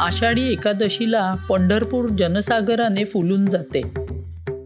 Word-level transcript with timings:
आषाढी 0.00 0.52
एकादशीला 0.52 1.34
पंढरपूर 1.48 2.08
जनसागराने 2.08 3.04
फुलून 3.04 3.46
जाते. 3.46 3.82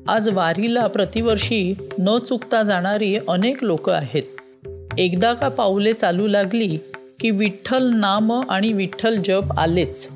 आज 0.08 0.28
वारीला 0.28 0.86
प्रतिवर्षी 0.86 1.74
न 1.98 2.18
चुकता 2.18 2.62
जाणारी 2.62 3.16
अनेक 3.28 3.64
लोक 3.64 3.90
आहेत. 3.90 4.22
एकदा 4.98 5.34
का 5.34 5.48
पाऊले 5.48 5.92
चालू 5.92 6.26
लागली 6.26 6.78
की 7.20 7.30
विठ्ठल 7.30 7.90
नाम 7.94 8.32
आणि 8.48 8.72
विठ्ठल 8.72 9.16
जप 9.16 9.52
आलेच. 9.58 10.08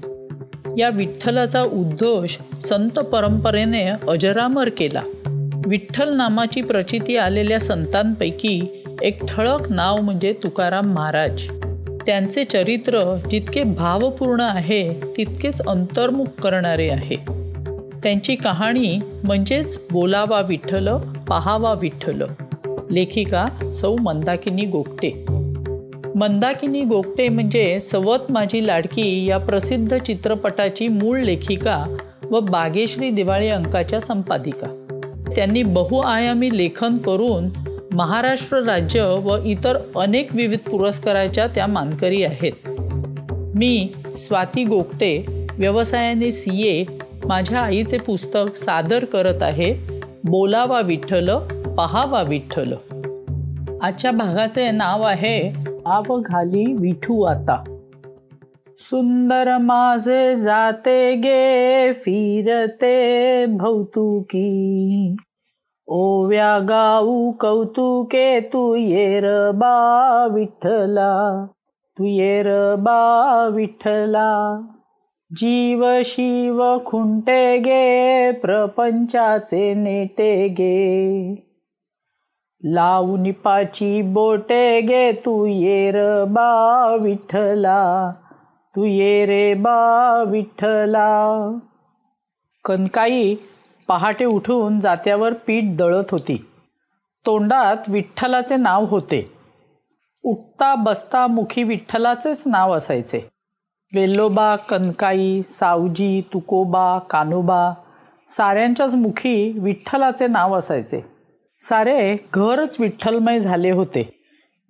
या 0.78 0.88
विठ्ठलाचा 0.88 1.62
उद्घोष 1.62 2.38
संत 2.62 2.98
परंपरेने 2.98 3.88
अजरामर 4.08 4.68
केला. 4.68 5.02
विठ्ठल 5.66 6.16
नामाची 6.16 6.60
प्रचिती 6.60 7.16
आलेल्या 7.16 7.60
संतांपैकी 7.60 8.84
एक 9.02 9.24
ठळक 9.24 9.72
नाव 9.72 10.00
म्हणजे 10.00 10.32
तुकाराम 10.32 10.94
महाराज. 10.94 11.48
त्यांचे 12.06 12.44
चरित्र 12.44 13.18
जितके 13.30 13.62
भावपूर्ण 13.62 14.40
आहे 14.40 14.94
तितकेच 15.16 15.60
अंतर्मुख 15.60 16.24
करणारे 16.24 16.88
आहे. 16.88 17.16
त्यांची 18.02 18.34
कहाणी 18.34 18.98
म्हणजेच 19.24 19.80
बोलावा 19.90 20.40
विठ्ठल 20.40 20.88
पहावा 21.28 21.74
विठ्ठल. 21.74 22.22
लेखिका 22.90 23.72
सौ 23.74 23.96
मंदाकिनी 23.96 24.64
गोगटे. 24.64 25.24
मंदाकिनी 26.16 26.82
गोगटे 26.82 27.28
म्हणजे 27.28 27.80
सवत 27.80 28.32
माझी 28.32 28.66
लाडकी 28.66 29.26
या 29.26 29.38
प्रसिद्ध 29.38 29.98
चित्रपटाची 29.98 30.88
मूळ 30.88 31.18
लेखिका 31.18 31.96
व 32.30 32.40
बागेश्री 32.40 33.10
दिवाळी 33.10 33.48
अंकाच्या 33.48 34.00
संपादिका. 34.00 34.81
त्यांनी 35.36 35.62
बहुआयामी 35.62 36.56
लेखन 36.56 36.98
करून 36.98 37.48
महाराष्ट्र 37.92 38.62
राज्य 38.62 39.02
व 39.02 39.36
इतर 39.44 39.78
अनेक 39.96 40.34
विविध 40.34 40.58
पुरस्काराच्या 40.58 41.46
त्या 41.46 41.66
मानकरी 41.66 42.22
आहेत. 42.22 42.52
मी 43.54 43.88
स्वाती 44.18 44.64
गोगटे 44.64 45.46
व्यवसायाने 45.58 46.30
सी 46.30 46.66
ए 46.66 46.84
माझ्या 47.24 47.60
आईचे 47.60 47.98
पुस्तक 47.98 48.56
सादर 48.56 49.04
करत 49.04 49.42
आहे 49.42 49.74
बोलावा 50.24 50.80
विठ्ठल 50.80 51.30
पहावा 51.76 52.22
विठ्ठल. 52.22 52.72
आजच्या 53.82 54.10
भागाचे 54.10 54.70
नाव 54.70 55.02
आहे 55.02 55.52
आव 55.86 56.20
घाली 56.20 56.72
विठू 56.72 57.22
आता. 57.22 57.71
सुंदर 58.78 59.58
माझे 59.58 60.34
जाते 60.34 61.14
गे 61.16 61.92
फिरते 61.92 63.46
भौतुकी. 63.46 65.16
ओव्या 65.88 66.58
गाऊ 66.58 67.30
कौतुके 67.30 68.40
तू 68.40 68.74
येर 68.74 69.50
बा 69.50 70.26
विठ्ठला. 70.26 71.46
तू 71.98 72.04
येर 72.04 72.74
बा 72.74 73.48
विठ्ठला. 73.52 74.60
जीव 75.32 76.02
शिव 76.04 76.78
खुंटे 76.86 77.58
गे 77.58 78.30
प्रपंचाचे 78.32 79.74
नेटे 79.74 80.48
गे. 80.48 81.34
लावून 82.64 83.32
पाची 83.32 84.02
बोटे 84.02 84.80
गे 84.80 85.12
तू 85.12 85.46
येर 85.46 86.24
बा 86.24 86.96
विठ्ठला. 87.00 88.12
तू 88.76 88.84
ये 88.84 89.26
रे 89.26 89.54
बा 89.54 90.22
विठ्ठला. 90.26 91.50
कनकाई 92.64 93.34
पहाटे 93.88 94.24
उठून 94.24 94.80
जात्यावर 94.80 95.32
पीठ 95.32 95.64
दळत 95.70 96.04
होती. 96.10 96.46
तोंडात 97.26 97.76
विठ्ठलाचे 97.88 98.56
नाव 98.56 98.84
होते. 98.84 99.32
उठता 100.22 100.74
बसता 100.74 101.26
मुखी 101.26 101.62
विठ्ठलाचेच 101.62 102.42
नाव 102.46 102.76
असायचे. 102.76 103.28
वेल्लोबा 103.94 104.56
कनकाई 104.56 105.42
सावजी 105.42 106.22
तुकोबा 106.32 106.98
कानोबा 106.98 107.72
साऱ्यांच्याच 108.28 108.94
मुखी 108.94 109.58
विठ्ठलाचे 109.58 110.26
नाव 110.26 110.58
असायचे. 110.58 111.04
सारे 111.60 112.16
घरच 112.34 112.76
विठ्ठलमय 112.80 113.38
झाले 113.38 113.70
होते. 113.70 114.24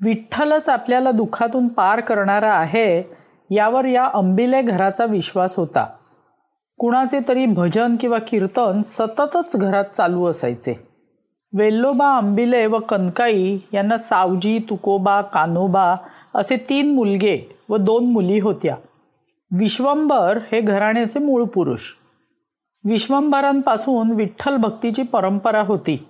विठ्ठलच 0.04 0.68
आपल्याला 0.68 1.10
दुःखातून 1.10 1.68
पार 1.68 2.00
करणारा 2.00 2.54
आहे 2.54 3.21
यावर 3.54 3.84
या 3.84 4.04
अंबिले 4.04 4.62
घराचा 4.62 5.04
विश्वास 5.04 5.56
होता. 5.56 5.86
कुणाचे 6.78 7.20
तरी 7.28 7.46
भजन 7.46 7.96
किंवा 7.96 8.18
कीर्तन 8.18 8.80
सततच 8.80 9.56
घरात 9.56 9.84
चालू 9.84 10.26
असायचे. 10.26 10.88
वेल्लोबा 11.56 12.16
अंबिले 12.16 12.66
व 12.66 12.78
कनकाई 12.78 13.58
यांना 13.72 13.96
सावजी 13.96 14.58
तुकोबा 14.58 15.20
कानोबा 15.20 15.94
असे 16.34 16.56
तीन 16.56 16.94
मुलगे 16.94 17.58
व 17.68 17.76
दोन 17.76 18.04
मुली 18.04 18.38
होत्या. 18.38 18.76
विश्वंभर 19.58 20.38
हे 20.52 20.60
घराण्याचे 20.60 21.18
मूळ 21.18 21.44
पुरुष. 21.44 21.80
विश्वंभरांपासून 22.84 24.10
विठ्ठल 24.10 24.56
भक्तीची 24.56 25.02
परंपरा 25.02 25.62
होती. 25.62 26.08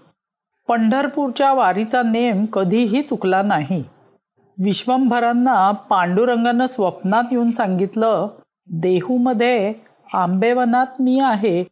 पंढरपूरच्या 0.69 1.53
वारीचा 1.53 2.03
नेम 2.03 2.45
कधीही 2.45 3.03
चुकला 3.03 3.43
नाही. 3.43 3.85
विश्वंभरांना 4.59 5.71
पांडुरंगानं 5.71 6.67
स्वप्नात 6.67 7.25
येऊन 7.33 7.51
सांगितलं 7.51 8.29
देहूमध्ये 8.67 9.73
आंबेवनात 10.15 10.87
मी 11.01 11.21
आहे. 11.21 11.65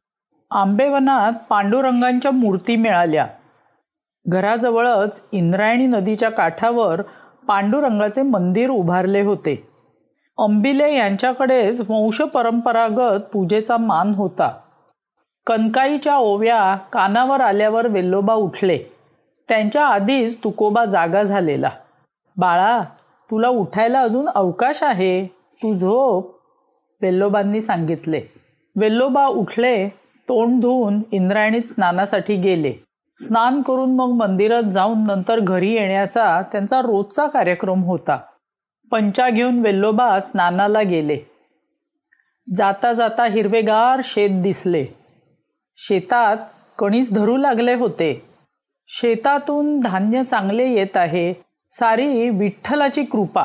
आंबेवनात 0.51 1.33
पांडुरंगांच्या 1.49 2.31
मूर्ती 2.31 2.77
मिळाल्या. 2.77 3.27
घराजवळच 4.29 5.23
इंद्रायणी 5.33 5.87
नदीच्या 5.87 6.31
काठावर 6.31 7.03
पांडुरंगाचे 7.49 8.23
मंदिर 8.23 8.71
उभारले 8.71 9.21
होते. 9.21 9.69
अंबिले 10.39 10.97
यांच्याकडेच 10.97 11.81
वंशपरंपरागत 11.89 13.21
पूजेचा 13.33 13.77
मान 13.77 14.15
होता. 14.15 14.53
कनकाईच्या 15.47 16.17
ओव्या 16.17 16.77
कानावर 16.77 17.41
आल्यावर 17.41 17.87
वेल्लोबा 17.87 18.35
उठले. 18.35 18.79
त्यांच्या 19.49 19.87
आधीच 19.87 20.39
तुकोबा 20.45 20.85
जागा 20.85 21.23
झालेला. 21.23 21.71
बाळा 22.37 22.81
तुला 23.31 23.49
उठायला 23.49 24.01
अजून 24.01 24.29
अवकाश 24.29 24.83
आहे. 24.83 25.27
तू 25.63 25.75
झोप. 25.75 26.41
वेल्लोबांनी 27.03 27.61
सांगितले. 27.61 28.21
वेल्लोबा 28.77 29.27
उठले 29.27 29.89
तोंड 30.29 30.61
धुवून 30.61 31.03
इंद्रायणीत 31.13 31.63
स्नानासाठी 31.63 32.37
गेले. 32.37 32.73
स्नान 33.23 33.63
करून 33.63 33.97
मग 33.97 34.09
मंदिरात 34.09 34.63
जाऊन 34.63 35.05
नंतर 35.07 35.41
घरी 35.41 35.73
येण्याचा 35.73 36.43
त्यांचा 36.53 36.81
रोजचा 36.81 37.27
कार्यक्रम 37.27 37.83
होता. 37.85 38.19
पंचा 38.91 39.31
घेऊन 39.31 39.61
वेल्लोबा 39.61 40.21
स्नानाला 40.21 40.83
गेले. 40.83 41.19
जाता 42.55 42.93
जाता 42.93 43.25
हिरवेगार 43.25 44.01
शेत 44.05 44.43
दिसले. 44.43 44.87
शेतात 45.77 46.37
कणीस 46.79 47.13
धरू 47.13 47.37
लागले 47.37 47.75
होते. 47.75 48.23
शेतातून 48.89 49.81
धान्य 49.81 50.25
चांगले 50.25 50.69
येत 50.69 50.97
आहे. 50.97 51.50
सारी 51.71 52.31
विठ्ठलाची 52.31 53.05
कृपा. 53.05 53.45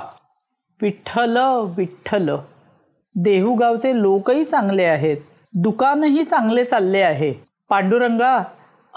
विठ्ठल 0.81 1.38
विठ्ठल. 1.78 2.30
देहूगावचे 3.16 4.02
लोकही 4.02 4.44
चांगले 4.44 4.84
आहेत. 4.84 5.18
दुकानही 5.53 6.24
चांगले 6.24 6.64
चालले 6.64 7.02
आहे. 7.02 7.34
पांडुरंगा 7.69 8.44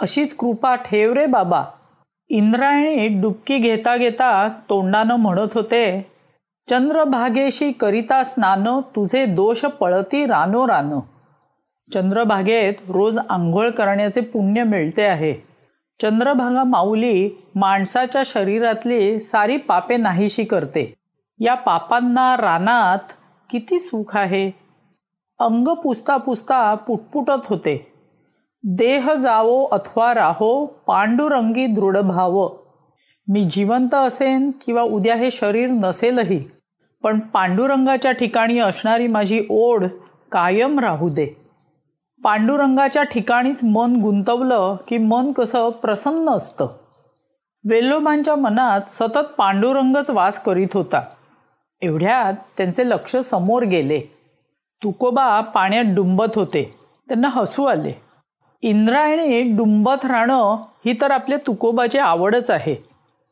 अशीच 0.01 0.35
कृपा 0.35 0.75
ठेव 0.75 1.13
रे 1.13 1.27
बाबा. 1.27 1.65
इंद्रायणी 2.29 3.09
डुबकी 3.21 3.59
घेता 3.59 3.97
घेता 3.97 4.49
तोंडानं 4.49 5.17
म्हणत 5.17 5.49
होते 5.55 6.11
चंद्रभागेशी 6.71 7.73
करिता 7.73 8.23
स्नान 8.23 8.81
तुझे 8.81 9.25
दोष 9.25 9.65
पळती 9.65 10.25
रानो 10.25 10.67
रानो 10.67 11.01
चंद्रभागेत 11.95 12.75
रोज 12.89 13.19
आंघोळ 13.29 13.71
करण्याचे 13.71 14.21
पुण्य 14.21 14.63
मिळते 14.63 15.03
आहे. 15.03 15.48
चंद्रभागा 16.03 16.65
माऊली 16.65 17.31
माणसाच्या 17.55 18.23
शरीरातली 18.27 19.21
सारी 19.21 19.57
पापे 19.57 19.97
नाहीशी 19.97 20.45
करते. 20.45 20.95
या 21.41 21.55
पापांना 21.55 22.37
रानात 22.37 22.99
किती 23.51 23.79
सुख 23.79 24.17
आहे? 24.17 24.51
अंग 25.39 25.69
पुसता 25.69 26.17
पुसता 26.17 26.75
पुटपुटत 26.75 27.47
होते. 27.47 27.93
देह 28.63 29.15
जावो 29.15 29.65
अथवा 29.65 30.15
राहो 30.15 30.67
पांडुरंगी 30.67 31.67
दृढ 31.67 31.99
भाव. 31.99 32.49
मी 33.29 33.45
जिवंत 33.45 33.95
असेन 33.95 34.51
किंवा 34.65 34.83
उद्या 34.83 35.15
हे 35.15 35.31
शरीर 35.31 35.69
नसेलही 35.71 36.45
पण 37.03 37.19
पांडुरंगाच्या 37.19 38.13
ठिकाणी 38.13 38.59
असणारी 38.59 39.09
माझी 39.09 39.47
ओढ 39.51 39.85
कायम 40.33 40.79
राहू 40.79 41.09
दे. 41.09 41.48
पांडुरंगाच्या 42.25 43.03
ठिकाणीच 43.03 43.65
मन 43.65 43.97
गुंतवलं 43.97 44.77
की 44.89 44.99
मन 44.99 45.33
कसं 45.33 45.71
प्रसन्न 45.71 46.31
असतं. 46.31 46.67
वेल्लोबांच्या 47.69 48.37
मनात 48.37 48.81
सतत 48.89 49.19
पांडुरंगच 49.19 50.11
वास 50.11 50.43
करीत 50.43 50.69
होता. 50.75 51.03
एवढ्यात 51.83 52.33
त्यांचे 52.57 52.89
लक्ष 52.89 53.17
समोर 53.17 53.63
गेले. 53.63 54.01
तुकोबा 54.83 55.41
पाण्यात 55.41 55.85
डुंबत 55.95 56.37
होते. 56.37 56.75
त्यांना 57.09 57.29
हसू 57.29 57.65
आले. 57.65 57.93
इंद्रायणी 58.63 59.43
डुंबत 59.43 60.05
राहणं 60.05 60.57
ही 60.87 60.95
तर 61.01 61.11
आपल्या 61.11 61.39
तुकोबाची 61.47 61.99
आवडच 61.99 62.51
आहे. 62.51 62.77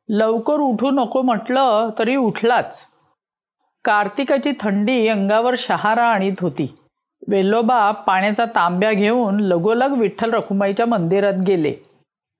लवकर 0.09 0.55
उठू 0.55 0.91
नको 0.91 1.23
म्हटलं 1.23 1.91
तरी 1.99 2.17
उठलाच. 2.17 2.85
कार्तिकाची 3.85 4.53
थंडी 4.61 5.09
अंगावर 5.09 5.55
शहारा 5.59 6.05
आणीत 6.05 6.41
होती. 6.41 6.77
वेल्लोबा 7.29 7.91
पाण्याचा 7.91 8.45
तांब्या 8.45 8.93
घेऊन 8.93 9.41
लगोलग 9.41 9.99
विठ्ठल 9.99 10.33
रखुमाईच्या 10.33 10.87
मंदिरात 10.87 11.43
गेले. 11.47 11.73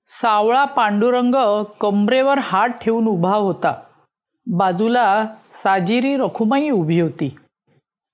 सावळा 0.09 0.65
पांडुरंग 0.65 1.63
कमरेवर 1.79 2.39
हात 2.43 2.69
ठेवून 2.69 3.07
उभा 3.07 3.35
होता. 3.35 3.75
बाजूला 4.47 5.25
साजिरी 5.53 6.17
रखुमाई 6.17 6.69
उभी 6.69 6.99
होती. 6.99 7.35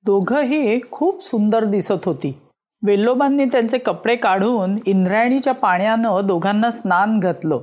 दोघंही 0.05 0.79
खूप 0.91 1.23
सुंदर 1.23 1.63
दिसत 1.63 2.05
होती. 2.05 2.39
वेल्लोबांनी 2.85 3.45
त्यांचे 3.45 3.77
कपडे 3.77 4.15
काढून 4.15 4.77
इंद्रायणीच्या 4.85 5.53
पाण्यानं 5.53 6.21
दोघांना 6.25 6.69
स्नान 6.69 7.19
घातलं. 7.19 7.57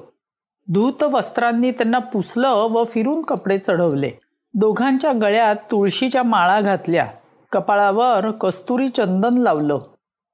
धूत 0.72 1.02
वस्त्रांनी 1.02 1.70
त्यांना 1.70 1.98
पुसलं 1.98 2.48
व 2.48 2.84
फिरून 2.84 3.22
कपडे 3.22 3.58
चढवले. 3.58 4.10
दोघांच्या 4.54 5.12
गळ्यात 5.12 5.56
तुळशीच्या 5.56 6.22
माळा 6.22 6.60
घातल्या. 6.60 7.06
कपाळावर 7.52 8.31
कस्तुरी 8.31 8.88
चंदन 8.88 9.38
लावलं. 9.38 9.79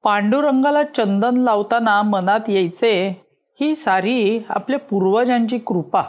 पांडुरंगाला 0.04 0.82
चंदन 0.82 1.36
लावताना 1.36 2.02
मनात 2.02 2.40
यायचे 2.48 3.24
ही 3.60 3.76
सारी 3.76 4.40
आपल्या 4.48 4.78
पूर्वजांची 4.78 5.58
कृपा. 5.58 6.02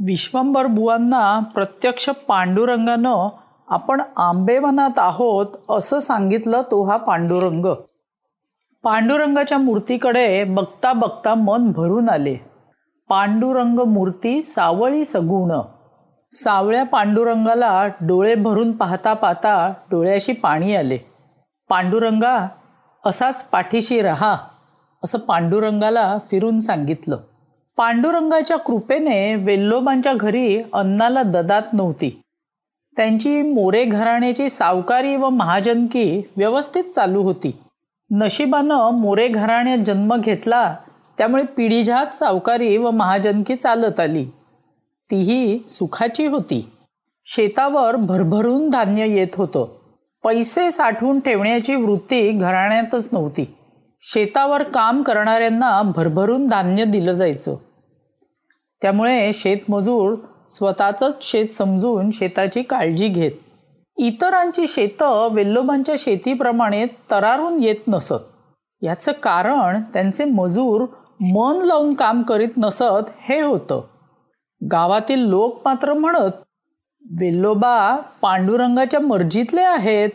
विश्वंभर 0.00 0.66
बुवांना 0.66 1.38
प्रत्यक्ष 1.38 2.10
पांडुरंगानं 2.10 3.28
आपण 3.68 4.00
आंबेवनात 4.16 4.98
आहोत 4.98 5.46
असं 5.70 5.98
सांगितलं 5.98 6.62
तो 6.62 6.84
हा 6.84 6.96
पांडुरंग. 6.96 7.66
पांडुरंगाच्या 8.82 9.58
मूर्तीकडे 9.58 10.44
बघता 10.44 10.92
बघता 10.92 11.34
मन 11.34 11.72
भरून 11.72 12.08
आले. 12.08 12.36
पांडुरंग 13.08 13.78
मूर्ती 13.78 14.42
सावळी 14.42 15.04
सगुण. 15.04 15.60
सावळ्या 16.36 16.84
पांडुरंगाला 16.84 17.86
डोळे 18.00 18.34
भरून 18.34 18.72
पाहता 18.72 19.12
पाहता 19.12 19.72
डोळ्याशी 19.90 20.32
पाणी 20.32 20.74
आले. 20.74 20.98
पांडुरंगा 21.68 22.48
असाच 23.06 23.44
पाठीशी 23.44 24.00
रहा 24.00 24.36
असं 25.04 25.18
पांडुरंगाला 25.18 26.18
फिरून 26.30 26.60
सांगितलं. 26.60 27.16
पांडुरंगाच्या 27.76 28.58
कृपेने 28.58 29.34
वेल्लोबांच्या 29.34 30.12
घरी 30.12 30.62
अन्नाला 30.72 31.22
ददात 31.22 31.62
नव्हती. 31.72 32.20
त्यांची 32.96 33.42
मोरे 33.42 33.84
घराण्याची 33.84 34.48
सावकारी 34.48 35.16
व 35.16 35.28
महाजनकी 35.28 36.22
व्यवस्थित 36.36 36.84
चालू 36.84 37.22
होती. 37.22 37.58
नशिबानं 38.10 38.90
मोरे 38.90 39.28
घराण्यात 39.28 39.78
जन्म 39.78 40.16
घेतला 40.16 40.76
त्यामुळे 41.18 41.42
पिढीजात 41.42 42.14
सावकारी 42.14 42.76
व 42.76 42.90
महाजनकी 42.90 43.56
चालत 43.56 44.00
आली. 44.00 44.26
तीही 45.10 45.58
सुखाची 45.68 46.26
होती. 46.26 46.70
शेतावर 47.24 47.96
भरभरून 47.96 48.70
धान्य 48.70 49.06
येत 49.06 49.36
होतं. 49.36 49.66
पैसे 50.24 50.70
साठवून 50.70 51.20
ठेवण्याची 51.20 51.74
वृत्ती 51.74 52.30
घराण्यातच 52.30 53.08
नव्हती. 53.12 53.54
शेतावर 54.00 54.62
काम 54.62 55.02
करणाऱ्यांना 55.02 55.82
भरभरून 55.82 56.46
धान्य 56.46 56.84
दिलं 56.84 57.12
जायचं. 57.12 57.56
त्यामुळे 58.82 59.32
शेतमजूर 59.32 60.14
स्वतःच 60.50 61.02
शेत 61.20 61.48
समजून 61.48 62.10
शेताची 62.10 62.62
काळजी 62.62 63.08
घेत. 63.08 63.32
इतरांची 63.98 64.66
शेतं 64.66 65.28
वेल्लोबांच्या 65.32 65.94
शेतीप्रमाणे 65.98 66.86
तरारून 66.86 67.62
येत 67.62 67.88
नसत. 67.88 68.14
याचं 68.82 69.12
कारण 69.12 69.80
त्यांचे 69.80 70.24
मजूर 70.24 70.86
मन 71.20 71.62
लावून 71.62 71.94
काम 71.94 72.22
करीत 72.22 72.48
नसत 72.58 73.10
हे 73.28 73.40
होतं. 73.40 73.80
गावातील 74.60 75.18
लोक 75.18 75.60
मात्र 75.64 75.92
म्हणत 75.92 76.30
वेल्लोबा 77.20 77.96
पांडुरंगाच्या 78.22 79.00
मर्जीतले 79.00 79.60
आहेत. 79.60 80.10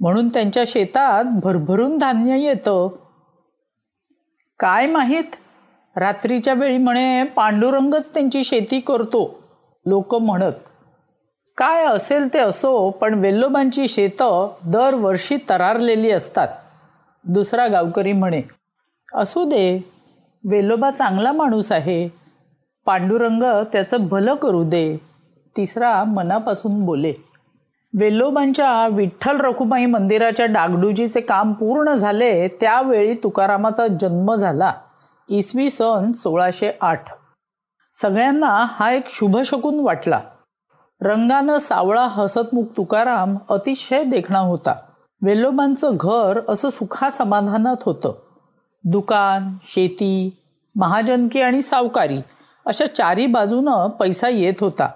म्हणून 0.00 0.28
त्यांच्या 0.28 0.62
शेतात 0.66 1.24
भरभरून 1.42 1.98
धान्य 1.98 2.38
येतं. 2.38 2.88
काय 4.60 4.86
माहीत? 4.86 5.36
रात्रीच्या 5.96 6.54
वेळी 6.54 6.78
म्हणे 6.78 7.22
पांडुरंगच 7.24 8.14
त्यांची 8.14 8.44
शेती 8.44 8.80
करतो 8.80 9.42
लोक 9.86 10.14
म्हणत. 10.14 10.52
काय 11.56 11.86
असेल 11.86 12.34
ते 12.34 12.38
असो 12.38 12.90
पण 12.90 13.14
वेल्लोबांची 13.14 13.88
शेतं 13.88 14.48
दरवर्षी 14.66 15.36
तरारलेली 15.48 16.10
असतात 16.10 16.48
दुसरा 17.24 17.66
गावकरी 17.66 18.12
म्हणे. 18.12 18.42
असू 19.14 19.44
दे. 19.44 19.84
वेल्लोबा 20.44 20.90
चांगला 20.90 21.32
माणूस 21.32 21.72
आहे. 21.72 22.19
पांडुरंग 22.90 23.42
त्याचं 23.72 24.06
भलं 24.06 24.34
करू 24.34 24.62
दे 24.64 24.96
तिसरा 25.56 26.04
मनापासून 26.04 26.84
बोले. 26.84 27.12
वेल्लोबांच्या 28.00 28.88
विठ्ठल 28.88 29.36
रखुमाई 29.40 29.86
मंदिराच्या 29.86 30.46
डागडुजीचे 30.46 31.20
काम 31.20 31.52
पूर्ण 31.52 31.92
झाले 31.92 32.48
त्यावेळी 32.48 33.14
तुकारामाचा 33.14 33.86
जन्म 33.86 34.34
झाला 34.34 34.72
इसवी 35.28 35.70
सन 35.70 36.12
सोळाशे 36.12 36.70
आठ. 36.80 37.04
सगळ्यांना 37.94 38.66
हा 38.70 38.90
एक 38.92 39.04
शुभशकून 39.08 39.80
वाटला. 39.80 40.20
रंगानं 41.00 41.56
सावळा 41.56 42.06
हसतमुख 42.10 42.64
तुकाराम 42.76 43.36
अतिशय 43.50 44.04
देखणा 44.04 44.38
होता. 44.38 44.74
वेल्लोबांचं 45.22 45.90
घर 46.00 46.40
असं 46.48 46.68
सुखासमाधानात 46.68 47.82
होतं. 47.82 48.12
दुकान 48.84 49.54
शेती 49.62 50.36
महाजनकी 50.76 51.40
आणि 51.40 51.62
सावकारी 51.62 52.20
अशा 52.70 52.86
चारी 52.86 53.26
बाजूनं 53.26 53.88
पैसा 53.88 54.28
येत 54.28 54.54
होता. 54.60 54.90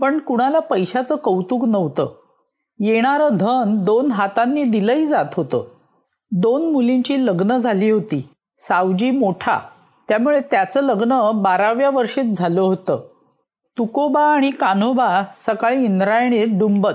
पण 0.00 0.18
कुणाला 0.18 0.58
पैशाचं 0.58 1.16
कौतुक 1.16 1.64
नव्हतं. 1.64 2.08
येणारं 2.80 3.28
धन 3.36 3.78
दोन 3.82 4.12
हातांनी 4.12 4.64
दिलंही 4.64 5.06
जात 5.06 5.24
होतं. 5.34 5.64
दोन 6.32 6.72
मुलींची 6.72 7.26
लग्न 7.26 7.56
झाली 7.56 7.90
होती. 7.90 8.28
सावजी 8.58 9.10
मोठा. 9.10 9.58
त्यामुळे 10.08 10.38
त्याचं 10.50 10.80
लग्न 10.80 11.30
बाराव्या 11.34 11.90
वर्षीच 11.90 12.38
झालं 12.38 12.60
होतं. 12.60 13.00
तुकोबा 13.78 14.22
आणि 14.22 14.50
कान्होबा 14.50 15.22
सकाळी 15.36 15.84
इंद्रायणीत 15.84 16.46
डुंबत. 16.58 16.94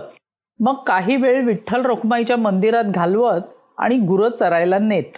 मग 0.60 0.74
काही 0.88 1.16
वेळ 1.16 1.44
विठ्ठल 1.44 1.86
रखुमाईच्या 1.86 2.38
मंदिरात 2.38 2.84
घालवत 2.84 3.42
आणि 3.78 3.98
गुरं 3.98 4.30
चरायला 4.30 4.80
नेत. 4.80 5.18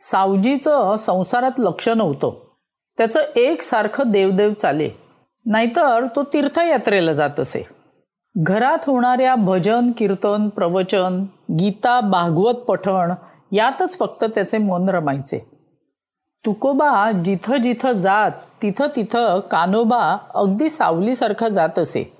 सावजीचं 0.00 0.96
संसारात 0.96 1.52
लक्ष 1.58 1.88
नव्हतं. 1.88 2.43
त्याचं 2.96 3.20
एकसारखं 3.36 4.04
देवदेव 4.06 4.52
चाले. 4.52 4.90
नाहीतर 5.46 6.04
तो 6.16 6.22
तीर्थयात्रेला 6.22 7.12
जात 7.12 7.40
असे. 7.40 7.66
घरात 8.38 8.78
होणाऱ्या 8.86 9.34
भजन 9.34 9.90
कीर्तन 9.96 10.48
प्रवचन 10.48 11.24
गीता 11.58 12.00
भागवत 12.00 12.54
पठण 12.54 13.12
यातच 13.52 13.98
फक्त 13.98 14.24
त्याचे 14.24 14.58
मन 14.58 14.88
रमायचे. 14.88 15.50
तुकोबा 16.46 17.10
जिथं 17.24 17.56
जिथं 17.56 17.92
जात 17.92 18.30
तिथं 18.62 18.86
तिथं 18.96 19.40
कानोबा 19.40 20.16
अगदी 20.34 20.68
सावलीसारखं 20.68 21.48
जात 21.48 21.78
असे. 21.78 22.16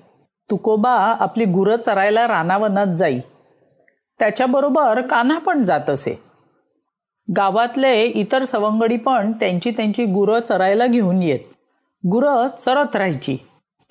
तुकोबा 0.51 0.91
आपली 1.19 1.45
गुरं 1.45 1.75
चरायला 1.75 2.27
रानावनात 2.27 2.87
जाई. 2.87 3.19
त्याच्याबरोबर 4.19 5.01
कान्हा 5.01 5.37
पण 5.37 5.61
जात 5.63 5.89
असे. 5.89 6.24
गावातले 7.29 8.03
इतर 8.03 8.43
सवंगडी 8.43 8.97
पण 8.97 9.31
त्यांची 9.31 9.71
त्यांची 9.71 10.05
गुरं 10.05 10.39
चरायला 10.39 10.87
घेऊन 10.87 11.23
येत. 11.23 11.39
गुरं 12.11 12.47
चरत 12.57 12.95
राहायची. 12.95 13.37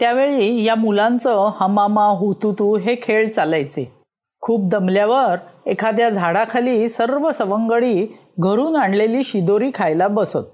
त्यावेळी 0.00 0.64
या 0.64 0.74
मुलांचं 0.74 1.50
हमामा 1.60 2.04
हुतुतू 2.04 2.76
हे 2.76 2.94
खेळ 3.02 3.28
चालायचे. 3.28 3.92
खूप 4.40 4.68
दमल्यावर 4.68 5.36
एखाद्या 5.66 6.10
झाडाखाली 6.10 6.88
सर्व 6.88 7.30
सवंगडी 7.30 8.06
घरून 8.38 8.76
आणलेली 8.76 9.22
शिदोरी 9.22 9.70
खायला 9.74 10.08
बसत. 10.08 10.46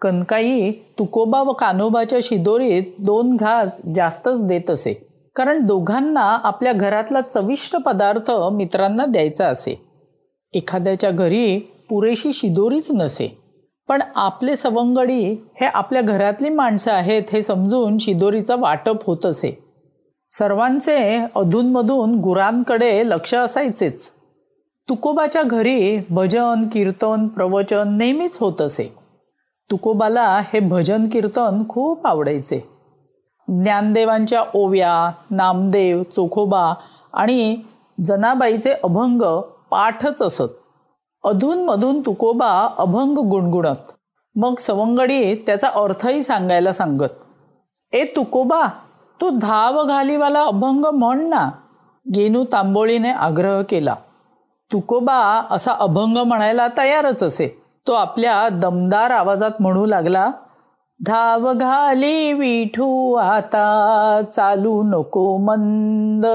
कनकाई 0.00 0.70
तुकोबा 0.70 1.40
व 1.40 1.52
कानोबाच्या 1.52 2.18
शिदोरीत 2.22 2.82
दोन 2.98 3.36
घास 3.36 3.80
जास्तच 3.94 4.46
देत 4.46 4.70
असे. 4.70 5.06
कारण 5.36 5.64
दोघांना 5.64 6.38
आपल्या 6.44 6.72
घरातला 6.72 7.20
चविष्ट 7.20 7.76
पदार्थ 7.76 8.30
मित्रांना 8.30 9.06
द्यायचा 9.06 9.46
असे. 9.46 9.80
एखाद्याच्या 10.52 11.10
घरी 11.10 11.72
पुरेशी 11.90 12.32
शिदोरीच 12.32 12.90
नसे. 12.90 13.38
पण 13.88 14.02
आपले 14.14 14.56
सवंगडी 14.56 15.30
हे 15.30 15.66
आपल्या 15.66 16.02
घरातली 16.02 16.48
माणसं 16.48 16.92
आहेत 16.92 17.22
हे 17.32 17.42
समजून 17.42 17.98
शिदोरीचं 17.98 18.60
वाटप 18.60 18.96
होत 19.06 19.26
असे. 19.26 19.64
सर्वांचे 20.28 21.18
अधूनमधून 21.36 22.14
गुरांकडे 22.14 23.06
लक्ष 23.06 23.34
असायचेच. 23.34 24.12
तुकोबाच्या 24.88 25.42
घरी 25.42 25.98
भजन 26.10 26.54
कीर्तन 26.72 27.28
प्रवचन 27.28 27.96
नेहमीच 27.96 28.38
होत 28.40 28.60
असे. 28.60 28.94
तुकोबाला 29.70 30.40
हे 30.52 30.60
भजन 30.60 31.08
कीर्तन 31.12 31.62
खूप 31.68 32.06
आवडायचे. 32.06 32.68
ज्ञानदेवांच्या 33.48 34.44
ओव्या 34.54 35.12
नामदेव 35.30 36.02
चोखोबा 36.02 36.74
आणि 37.12 37.56
जनाबाईचे 38.04 38.72
अभंग 38.72 39.40
पाठच 39.70 40.22
असत. 40.22 40.59
अधूनमधून 41.24 42.00
तुकोबा 42.00 42.74
अभंग 42.78 43.18
गुणगुणत. 43.18 43.92
मग 44.36 44.54
सवंगडी 44.58 45.34
त्याचा 45.34 45.68
अर्थही 45.68 46.22
सांगायला 46.22 46.72
सांगत. 46.72 47.10
ए 47.92 48.04
तुकोबा 48.04 48.62
तो 49.20 49.30
धाव 49.30 49.84
घालीवाला 49.84 50.42
अभंग 50.42 50.84
म्हण 50.84 51.28
ना. 51.28 51.50
गेनू 52.14 52.44
तांबोळीने 52.44 53.10
आग्रह 53.10 53.62
केला. 53.62 53.94
तुकोबा 54.72 55.46
असा 55.50 55.72
अभंग 55.72 56.16
म्हणायला 56.16 56.68
तयारच 56.78 57.22
असे. 57.22 57.62
तो 57.86 57.92
आपल्या 57.92 58.48
दमदार 58.48 59.10
आवाजात 59.10 59.50
म्हणू 59.60 59.86
लागला 59.86 60.30
धाव 61.06 61.52
घाली 61.52 62.32
विठू 62.32 63.14
आता 63.14 64.20
चालू 64.32 64.82
नको 64.82 65.36
मंद. 65.36 66.26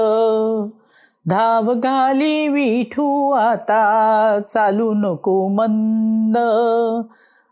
धाव 1.30 1.74
घाली 1.74 2.48
विठू 2.48 3.32
आता 3.32 4.38
चालू 4.48 4.92
नको 4.94 5.48
मंद. 5.48 6.38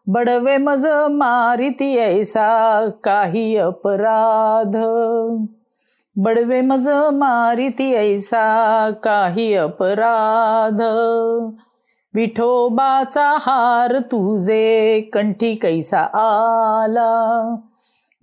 बडवे 0.07 0.57
मज 0.57 0.87
मारिती 0.93 1.97
ऐसा 1.97 2.87
काही 3.05 3.57
अपराध. 3.57 4.77
बडवे 6.17 6.61
मज 6.61 6.89
मारिती 6.95 7.95
ऐसा 7.95 8.91
काही 9.03 9.55
अपराध. 9.55 10.83
विठोबाचा 12.15 13.37
हार 13.41 13.99
तुझे 13.99 15.01
कंठी 15.01 15.55
कैसा 15.55 15.99
आला. 15.99 17.55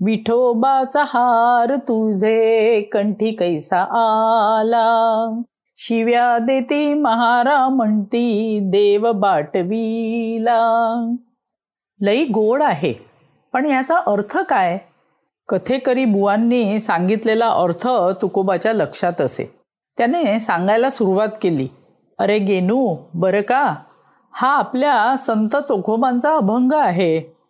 विठोबाचा 0.06 1.04
हार 1.08 1.76
तुझे 1.76 2.82
कंठी 2.82 3.32
कैसा 3.32 3.82
आला? 3.82 5.42
शिव्या 5.76 6.38
देती 6.38 6.94
महारा 6.94 7.70
म्हणती 7.70 8.60
देव 8.64 9.12
बाटवीला. 9.12 10.60
लई 12.02 12.26
गोड 12.26 12.64
आहे. 12.64 12.94
पण 13.54 13.66
याचा 13.66 13.98
अर्थ 13.98 14.38
काय? 14.38 14.78
कथेकरी 15.50 16.06
बुवांनी 16.06 16.80
सांगितलेला 16.80 17.48
अर्थ 17.48 17.88
तुकोबाच्या 18.22 18.74
लक्षात 18.74 19.22
असे. 19.22 19.56
त्याने 19.98 20.40
सांगायला 20.40 20.90
सुरुवात 20.90 21.30
केली. 21.42 21.68
अरे 22.20 22.40
गेनू 22.40 22.96
बरं 23.14 23.42
का? 23.42 23.76
हा 24.32 24.48
आपल्या 24.48 25.16
संत 25.18 25.56
चोखोबांचा 25.56 26.36
अभंग 26.36 26.72
आहे. 26.74 27.41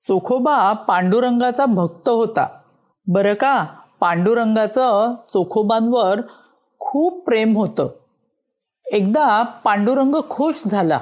चोखोबा 0.00 0.72
पांडुरंगाचा 0.72 1.66
भक्त 1.66 2.08
होता. 2.08 2.46
बरं 3.06 3.34
का? 3.34 3.64
पांडुरंगाचं 4.00 5.14
चोखोबांवर 5.28 6.20
खूप 6.78 7.24
प्रेम 7.26 7.56
होतं. 7.56 7.88
एकदा 8.86 9.42
पांडुरंग 9.42 10.14
खुश 10.30 10.62
झाला 10.70 10.98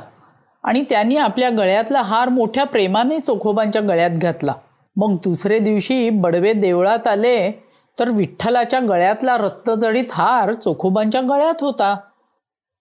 आणि 0.63 0.85
त्यांनी 0.91 1.17
आपल्या 1.17 1.51
गळ्यातला 1.51 2.03
हार 2.03 2.29
मोठ्या 2.29 2.65
प्रेमाने 2.65 3.21
चोखोबांच्या 3.21 3.83
गळ्यात 3.83 4.11
घातला. 4.11 4.53
मग 4.97 5.15
दुसरे 5.15 5.59
दिवशी 5.59 6.11
बडवे 6.11 6.53
देवळात 6.53 7.07
आले 7.07 7.51
तर 7.99 8.09
विठ्ठलाच्या 8.09 8.81
गळ्यातला 8.81 9.37
रक्तजडीत 9.39 10.13
हार 10.13 10.55
चोखोबांच्या 10.55 11.21
गळ्यात 11.21 11.55
होता. 11.61 11.97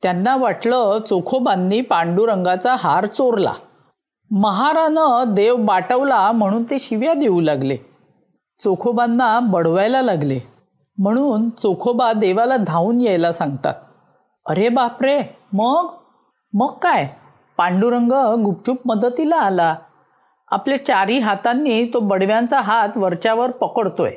त्यांना 0.03 0.35
वाटलं 0.35 0.99
चोखोबांनी 1.09 1.81
पांडुरंगाचा 1.81 2.75
हार 2.79 3.05
चोरला. 3.05 3.53
महारानं 4.35 5.23
देव 5.27 5.55
बाटवला 5.55 6.31
म्हणून 6.31 6.63
ते 6.63 6.79
शिव्या 6.79 7.13
देऊ 7.13 7.41
लागले. 7.41 7.77
चोखोबांना 8.59 9.39
बडवायला 9.39 10.01
लागले. 10.01 10.39
म्हणून 10.97 11.49
चोखोबा 11.49 12.13
देवाला 12.13 12.57
धावून 12.57 13.01
यायला 13.01 13.31
सांगतात. 13.31 13.73
अरे 14.49 14.69
बापरे 14.69 15.21
मग? 15.53 15.87
मग 16.53 16.73
काय? 16.73 17.07
पांडुरंग 17.57 18.11
गुपचूप 18.43 18.77
मदतीला 18.85 19.35
आला. 19.35 19.75
आपल्या 20.51 20.85
चारी 20.85 21.19
हातांनी 21.19 21.85
तो 21.85 21.99
बडव्यांचा 21.99 22.61
हात 22.61 22.89
वरच्यावर 22.95 23.51
पकडतोय. 23.51 24.11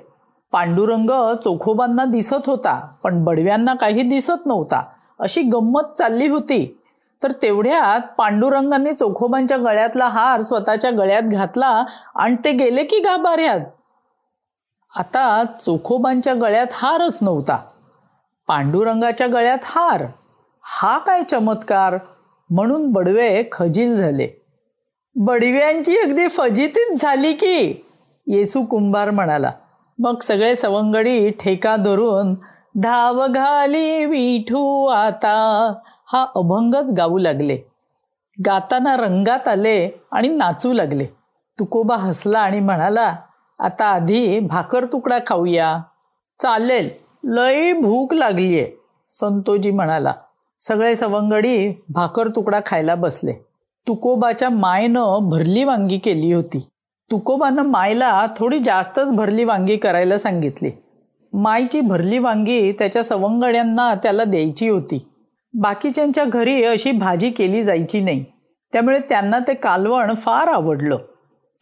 पांडुरंग 0.53 1.35
चोखोबांना 1.37 2.05
दिसत 2.05 2.47
होता 2.47 2.89
पण 3.03 3.25
बडव्यांना 3.25 3.75
काही 3.75 4.03
दिसत 4.03 4.47
नव्हता. 4.47 4.83
अशी 5.21 5.43
गंमत 5.43 5.93
चालली 5.99 6.29
होती. 6.29 6.83
तर 7.23 7.33
तेवढ्यात 7.43 8.01
पांडुरंगांनी 8.19 8.93
चोखोबांच्या 8.93 9.57
गळ्यातला 9.57 10.09
हार 10.09 10.41
स्वतःच्या 10.41 10.91
गळ्यात 10.91 11.23
घातला 11.23 11.85
आणि 12.15 12.37
ते 12.45 12.53
गेले 12.53 12.85
की 12.85 12.99
गाभाऱ्यात. 12.99 13.61
आता 14.97 15.45
चोखोबांच्या 15.61 16.35
गळ्यात 16.35 16.67
हारच 16.73 17.19
नव्हता. 17.23 17.59
पांडुरंगाच्या 18.47 19.27
गळ्यात 19.27 19.59
हार. 19.63 20.05
हा 20.63 20.99
काय 20.99 21.23
चमत्कार? 21.23 21.99
म्हणून 22.51 22.93
बडवे 22.93 23.43
खजील 23.53 23.97
झाले. 23.97 24.43
बडव्यांची 25.15 25.99
अगदी 25.99 26.29
फजितीच 26.29 27.03
झाली 27.03 27.33
की 27.33 27.87
येसू 28.27 28.65
कुंभार 28.65 29.11
म्हणाला. 29.11 29.51
मग 29.99 30.19
सगळे 30.19 30.55
सवंगडी 30.55 31.31
ठेका 31.31 31.77
धरून 31.77 32.35
धाव 32.81 33.27
घाली 33.27 34.05
विठू 34.05 34.87
आता. 34.87 35.73
हा 36.13 36.27
अभंगच 36.37 36.91
गाऊ 36.93 37.19
लागले. 37.19 37.59
गाताना 38.47 38.97
रंगात 38.97 39.49
आले 39.49 40.05
आणि 40.13 40.29
नाचू 40.29 40.73
लागले. 40.73 41.07
तुकोबा 41.59 41.97
हसला 41.97 42.39
आणि 42.39 42.61
म्हणाला 42.61 43.17
आता 43.59 43.85
आधी 43.85 44.39
भाकर 44.39 44.85
तुकडा 44.85 45.19
खाऊया. 45.27 45.83
चालेल 46.41 46.91
लई 47.25 47.73
भूक 47.73 48.15
लागलीये 48.15 48.73
संतोजी 49.09 49.71
म्हणाला. 49.71 50.13
सगळे 50.61 50.95
सवंगडी 50.95 51.83
भाकर 51.89 52.29
तुकडा 52.29 52.61
खायला 52.67 52.95
बसले. 52.95 53.33
तुकोबाच्या 53.89 54.51
मायनं 54.51 55.19
भरली 55.23 55.65
वांगी 55.65 55.99
केली 55.99 56.33
होती. 56.33 56.67
तुकोबानं 57.11 57.63
मायला 57.63 58.27
थोडी 58.37 58.59
जास्तच 58.59 59.13
भरली 59.13 59.45
वांगी 59.45 59.77
करायला 59.77 60.19
सांगितली. 60.19 60.71
मायची 61.33 61.81
भरली 61.81 62.19
वांगी 62.19 62.73
त्याच्या 62.73 63.05
सवंगड्यांना 63.05 63.95
त्याला 63.95 64.25
द्यायची 64.25 64.69
होती. 64.69 65.09
बाकीच्यांच्या 65.61 66.25
घरी 66.25 66.65
अशी 66.65 66.91
भाजी 66.93 67.31
केली 67.31 67.63
जायची 67.65 68.01
नाही. 68.01 68.25
त्यामुळे 68.73 68.99
त्यांना 68.99 69.39
ते 69.39 69.55
कालवण 69.55 70.15
फार 70.15 70.49
आवडलं. 70.49 70.99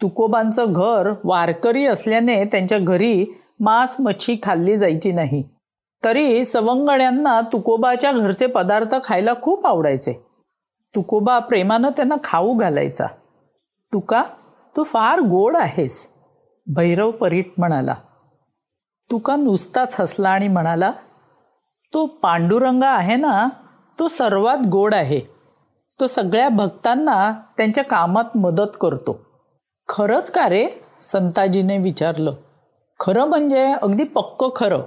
तुकोबांचं 0.03 0.73
घर 0.73 1.13
वारकरी 1.25 1.87
असल्याने 1.87 2.45
त्यांच्या 2.45 2.79
घरी 2.79 3.27
मांस 3.61 3.97
मच्छी 4.01 4.37
खाल्ली 4.43 4.77
जायची 4.77 5.13
नाही. 5.13 5.43
तरी 6.05 6.45
सवंगड्यांना 6.45 7.41
तुकोबाच्या 7.41 8.13
घरचे 8.13 8.47
पदार्थ 8.47 8.95
खायला 9.05 9.33
खूप 9.43 9.67
आवडायचे. 9.67 10.13
तुकोबा 10.95 11.39
प्रेमानं 11.39 11.89
त्यांना 11.89 12.15
खाऊ 12.25 12.55
घालायचा. 12.55 13.07
तुका 13.93 14.23
तू 14.77 14.83
फार 14.83 15.21
गोड 15.21 15.57
आहेस 15.57 16.09
भैरव 16.67 17.11
परीट 17.11 17.53
म्हणाला. 17.59 17.95
तुका 19.11 19.37
नुसताच 19.37 20.01
हसला 20.01 20.31
आणि 20.31 20.49
म्हणाला 20.49 20.93
तो 21.93 22.07
पांडुरंगा 22.07 22.91
आहे 22.91 23.17
ना 23.17 23.49
तो 23.99 24.09
सर्वात 24.09 24.67
गोड 24.67 24.95
आहे. 24.95 25.21
तो 26.01 26.07
सगळ्या 26.07 26.49
भक्तांना 26.49 27.33
त्यांच्या 27.57 27.85
कामात 27.85 28.37
मदत 28.37 28.77
करतो. 28.81 29.21
खरंच 29.89 30.31
का 30.31 30.49
रे? 30.49 30.69
संताजीने 31.01 31.79
विचारलं. 31.79 32.33
खरं 33.01 33.25
म्हणजे 33.25 33.73
अगदी 33.73 34.05
पक्क 34.05 34.45
खरं. 34.57 34.83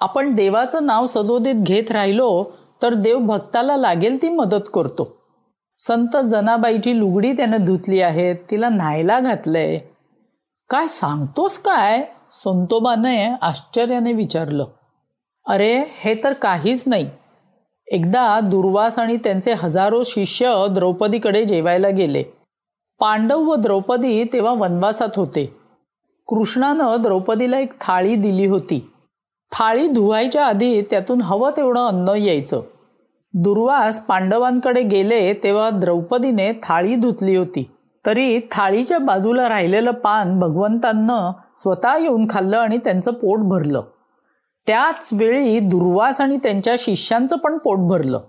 आपण 0.00 0.34
देवाचं 0.34 0.86
नाव 0.86 1.06
सदोदित 1.06 1.54
घेत 1.54 1.90
राहिलो 1.90 2.44
तर 2.82 2.94
देव 2.94 3.18
भक्ताला 3.18 3.76
लागेल 3.76 4.22
ती 4.22 4.28
मदत 4.28 4.70
करतो. 4.74 5.16
संत 5.78 6.16
जनाबाईची 6.16 6.98
लुगडी 6.98 7.32
त्यानं 7.32 7.64
धुतली 7.64 8.00
आहे 8.00 8.34
तिला 8.34 8.68
न्हायला 8.68 9.20
घातलंय. 9.20 9.78
काय 10.70 10.86
सांगतोस 10.86 11.58
काय? 11.58 12.04
संतोबाने 12.32 13.34
आश्चर्याने 13.42 14.12
विचारलं. 14.12 14.64
अरे 15.48 15.82
हे 15.88 16.20
तर 16.24 16.32
काहीच 16.32 16.84
नाही. 16.86 17.10
एकदा 17.86 18.40
दुर्वास 18.40 18.98
आणि 18.98 19.16
त्यांचे 19.16 19.52
हजारो 19.52 20.02
शिष्य 20.04 20.66
द्रौपदीकडे 20.70 21.44
जेवायला 21.44 21.88
गेले. 21.88 22.22
पांडव 23.00 23.40
व 23.40 23.54
द्रौपदी 23.54 24.24
तेव्हा 24.24 24.52
वनवासात 24.52 25.08
होते. 25.16 25.56
कृष्णानं 26.26 26.96
द्रौपदीला 27.02 27.58
एक 27.58 27.72
थाळी 27.80 28.14
दिली 28.14 28.46
होती. 28.46 28.90
थाळी 29.52 29.88
धुवायच्या 29.88 30.46
आधी 30.46 30.82
त्यातून 30.82 31.20
हवं 31.20 31.50
तेवढं 31.56 31.86
अन्न 31.86 32.08
यायचं. 32.08 32.62
दुर्वास 33.34 34.00
पांडवांकडे 34.00 34.82
गेले 34.82 35.32
तेव्हा 35.32 35.70
द्रौपदीने 35.70 36.60
थाळी 36.62 36.94
धुतली 36.94 37.36
होती. 37.36 37.70
तरी 38.06 38.40
थाळीच्या 38.52 38.98
बाजूला 38.98 39.48
राहिलेलं 39.48 39.90
पान 39.90 40.40
भगवंतांना 40.40 41.32
स्वतः 41.56 41.98
येऊन 41.98 42.26
खाल्लं 42.30 42.56
आणि 42.56 42.78
त्यांचं 42.78 43.12
पोट 43.12 43.38
भरलं. 43.38 43.82
त्याच 44.66 45.08
वेळी 45.12 45.60
दुर्वास 45.60 46.20
आणि 46.20 46.36
त्यांच्या 46.36 46.74
शिष्यांचं 46.78 47.36
पण 47.36 47.58
पोट 47.58 47.78
भरलं. 47.78 48.20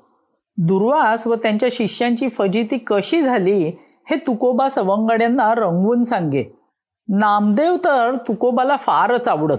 दुर्वास 0.58 1.28
व 1.28 1.36
त्यांच्या 1.36 1.70
शिष्यांची 1.72 2.30
फजिती 2.30 2.78
कशी 2.78 3.22
झाली 3.22 3.72
हे 4.10 4.16
तुकोबा 4.16 4.68
सवंगड्यांना 4.68 5.54
रंगवून 5.54 6.02
सांगे. 6.02 6.60
नामदेव 7.08 7.76
तर 7.76 8.16
तुकोबाला 8.16 8.76
फारच 8.76 9.28
आवडत. 9.28 9.58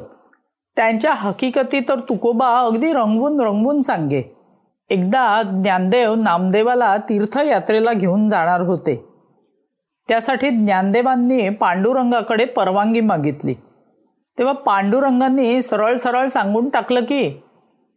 त्यांच्या 0.77 1.15
हकीकती 1.15 1.81
तर 1.81 1.99
तुकोबा 1.99 2.59
अगदी 2.61 2.93
रंगवून 2.93 3.41
रंगवून 3.41 3.81
सांगे. 3.81 4.37
एकदा 4.91 5.43
ज्ञानदेव 5.43 6.15
नामदेवाला 6.15 6.97
तीर्थयात्रेला 6.97 7.93
घेऊन 7.93 8.29
जाणार 8.29 8.61
होते. 8.61 9.05
त्यासाठी 10.09 10.51
ज्ञानदेवांनी 10.51 11.49
पांडुरंगाकडे 11.49 12.45
परवानगी 12.45 13.01
मागितली. 13.01 13.55
तेव्हा 14.39 14.55
पांडुरंगांनी 14.55 15.63
सरळ 15.63 15.95
सरळ 15.95 16.27
सांगून 16.27 16.69
टाकलं 16.69 17.01
की 17.01 17.43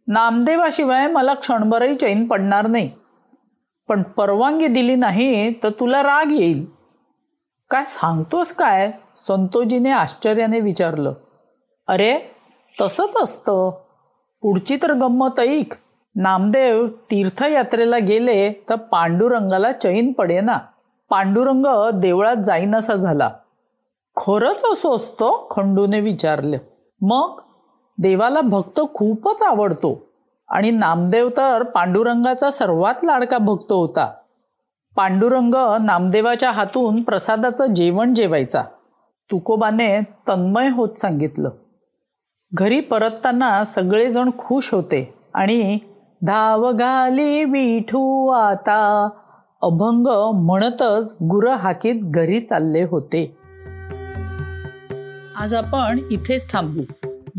नामदेवाशिवाय 0.06 1.06
मला 1.06 1.34
क्षणभरही 1.34 1.94
चैन 1.94 2.26
पडणार 2.26 2.66
नाही. 2.66 2.90
पण 3.88 4.02
परवानगी 4.02 4.66
दिली 4.66 4.94
नाही 4.94 5.50
तर 5.62 5.68
तुला 5.68 6.02
राग 6.02 6.30
येईल. 6.30 6.66
काय 7.70 7.84
सांगतोस 7.84 8.52
काय? 8.52 8.90
संतोजीने 9.16 9.90
आश्चर्याने 9.90 10.60
विचारलं. 10.60 11.12
अरे 11.88 12.18
तसंच 12.80 13.16
असतं. 13.22 13.70
पुढची 14.42 14.78
तर 14.82 14.92
गंमत 14.92 15.40
ऐक. 15.40 15.74
नामदेव 16.16 16.86
तीर्थयात्रेला 16.86 17.98
गेले 17.98 18.52
तर 18.68 18.76
पांडुरंगाला 18.76 19.72
चैन 19.72 20.12
पडे 20.12 20.40
ना 20.40 20.58
पांडुरंग 21.10 22.00
देवळात 22.00 22.36
जाईनसा 22.36 22.94
झाला. 22.94 23.30
खरंच 24.20 24.56
असं 24.72 24.90
असतं? 24.90 25.46
खंडूने 25.50 26.00
विचारलं. 26.00 26.56
मग? 27.00 27.40
देवाला 27.98 28.40
भक्त 28.40 28.80
खूपच 28.94 29.42
आवडतो. 29.42 30.06
आणि 30.48 30.70
नामदेव 30.70 31.28
तर 31.36 31.62
पांडुरंगाचा 31.62 32.50
सर्वात 32.50 32.94
लाडका 33.02 33.38
भक्त 33.38 33.72
होता. 33.72 34.12
पांडुरंग 34.96 35.54
नामदेवाच्या 35.84 36.50
हातून 36.50 37.02
प्रसादाचं 37.02 37.66
जेवण 37.66 38.14
जेवायचा. 38.14 38.62
तुकोबाने 39.30 40.00
तन्मय 40.00 40.68
होत 40.68 40.88
सांगितलं. 40.88 41.50
घरी 42.54 42.80
परतताना 42.80 43.64
सगळेजण 43.64 44.30
खुश 44.38 44.74
होते 44.74 45.14
आणि 45.34 45.78
धाव 46.26 46.72
घाली 46.72 47.44
विठू 47.44 48.28
आता. 48.28 49.08
अभंग 49.62 50.06
म्हणतच 50.34 51.16
गुर 51.22 51.48
हाकीत 51.48 51.94
घरी 52.02 52.40
चालले 52.40 52.82
होते. 52.82 53.37
आज 55.40 55.54
आपण 55.54 55.98
इथेच 56.10 56.52
थांबू. 56.52 56.82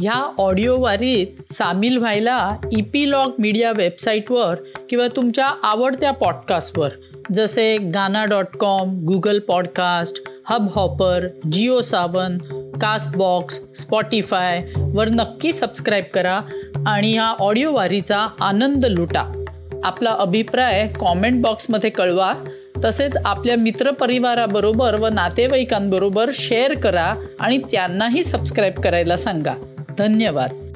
ह्या 0.01 0.31
ऑडिओ 0.37 0.79
वारीत 0.79 1.53
सामील 1.53 1.97
व्हायला 1.97 2.55
इपीलॉग 2.71 3.31
मीडिया 3.39 3.71
वेबसाईटवर 3.71 4.55
किंवा 4.89 5.07
तुमच्या 5.15 5.47
आवडत्या 5.63 6.11
पॉडकास्टवर 6.11 6.89
जसे 7.33 7.77
Gaana 7.77 8.25
dot 8.25 8.57
com 8.59 8.99
Google 9.05 9.39
podcast 9.39 10.21
Hubhopper 10.75 11.27
Jio 11.51 11.81
Saavn 11.81 12.37
Castbox 12.81 13.61
Spotify 13.75 14.67
वर 14.77 15.09
नक्की 15.09 15.53
सबस्क्राईब 15.53 16.05
करा 16.13 16.41
आणि 16.87 17.11
ह्या 17.13 17.27
ऑडिओ 17.39 17.71
वारीचा 17.71 18.27
आनंद 18.41 18.85
लुटा. 18.85 19.43
आपला 19.83 20.11
अभिप्राय 20.11 20.87
कॉमेंट 20.99 21.41
बॉक्समध्ये 21.41 21.89
कळवा. 21.89 22.33
तसेच 22.83 23.17
आपल्या 23.25 23.55
मित्रपरिवाराबरोबर 23.57 24.99
व 24.99 25.07
नातेवाईकांबरोबर 25.07 26.29
शेअर 26.33 26.73
करा 26.73 27.13
आणि 27.39 27.57
त्यांनाही 27.57 28.23
सबस्क्राईब 28.23 28.73
करायला 28.73 29.17
सांगा. 29.17 29.53
धन्यवाद. 29.97 30.68